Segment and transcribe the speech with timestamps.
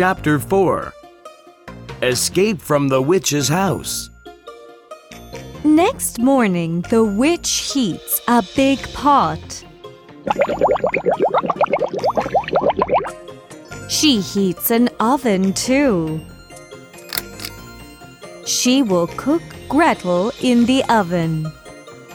[0.00, 0.94] Chapter 4
[2.00, 4.08] Escape from the Witch's House.
[5.62, 9.62] Next morning, the witch heats a big pot.
[13.90, 16.18] She heats an oven too.
[18.46, 21.46] She will cook Gretel in the oven.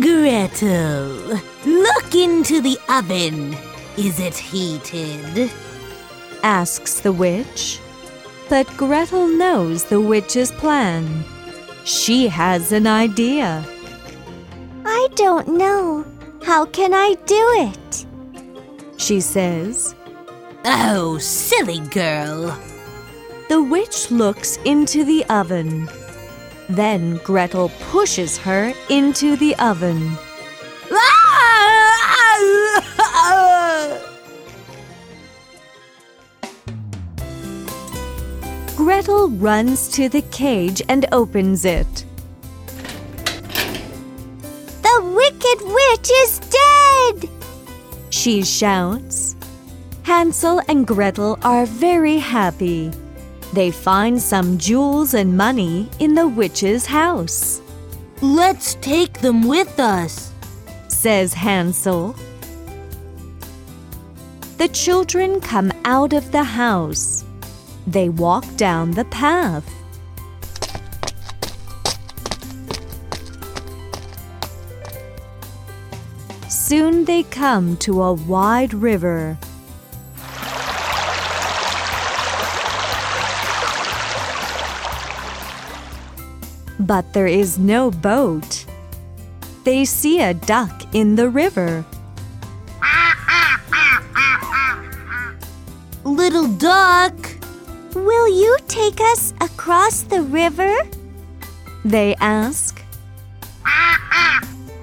[0.00, 3.56] Gretel, look into the oven.
[3.96, 5.52] Is it heated?
[6.42, 7.80] Asks the witch.
[8.48, 11.24] But Gretel knows the witch's plan.
[11.84, 13.64] She has an idea.
[14.84, 16.06] I don't know.
[16.42, 18.06] How can I do it?
[18.96, 19.94] She says.
[20.64, 22.58] Oh, silly girl.
[23.48, 25.88] The witch looks into the oven.
[26.68, 30.16] Then Gretel pushes her into the oven.
[38.78, 42.04] Gretel runs to the cage and opens it.
[44.82, 47.28] The wicked witch is dead!
[48.10, 49.34] She shouts.
[50.04, 52.92] Hansel and Gretel are very happy.
[53.52, 57.60] They find some jewels and money in the witch's house,
[58.22, 60.30] Let's take them with us.
[60.86, 62.14] says Hansel.
[64.56, 67.24] The children come out of the house.
[67.88, 69.64] They walk down the path.
[76.50, 79.38] Soon they come to a wide river.
[86.78, 88.66] But there is no boat.
[89.64, 91.86] They see a duck in the river.
[96.04, 97.27] Little duck.
[97.94, 100.74] Will you take us across the river?
[101.84, 102.82] They ask.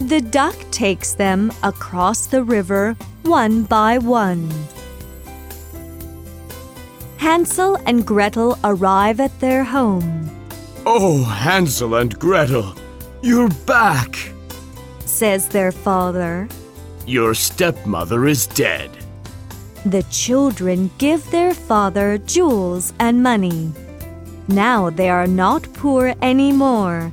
[0.00, 4.48] The duck takes them across the river one by one.
[7.16, 10.30] Hansel and Gretel arrive at their home,
[10.88, 12.76] Oh, Hansel and Gretel,
[13.20, 14.16] you're back!
[15.04, 16.48] says their father.
[17.06, 18.90] Your stepmother is dead.
[19.86, 23.72] The children give their father jewels and money.
[24.48, 27.12] Now they are not poor anymore.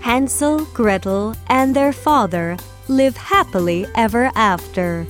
[0.00, 2.56] Hansel, Gretel, and their father
[2.88, 5.06] live happily ever after.